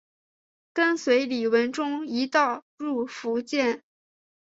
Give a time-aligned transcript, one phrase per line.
[0.73, 3.83] 跟随李文忠一道入福建。